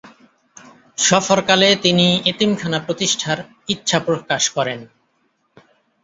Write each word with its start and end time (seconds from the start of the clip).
সফরকালে 0.97 1.69
তিনি 1.75 2.07
এতিমখানা 2.25 2.79
প্রতিষ্ঠার 2.79 3.39
ইচ্ছা 3.67 3.97
প্রকাশ 3.99 4.43
করেন। 4.49 4.79